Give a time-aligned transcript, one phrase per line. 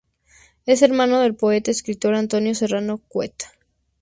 [0.65, 3.45] Es hermano del poeta y escritor Antonio Serrano Cueto.